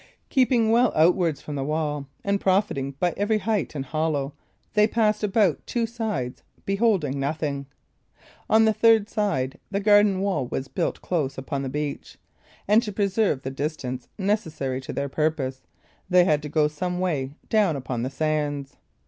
[0.29, 4.33] Keeping well outwards from the wall, and profiting by every height and hollow,
[4.73, 7.67] they passed about two sides, beholding nothing.
[8.49, 12.17] On the third side the garden wall was built close upon the beach,
[12.67, 15.67] and to preserve the distance necessary to their purpose,
[16.09, 18.77] they had to go some way down upon the sands.